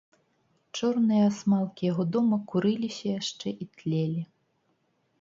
[0.79, 4.21] Чорныя асмалкі яго дома курыліся яшчэ і тлелі.